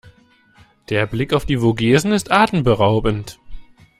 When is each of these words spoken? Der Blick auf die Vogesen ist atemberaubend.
Der 0.89 1.05
Blick 1.05 1.31
auf 1.31 1.45
die 1.45 1.57
Vogesen 1.59 2.11
ist 2.11 2.31
atemberaubend. 2.31 3.37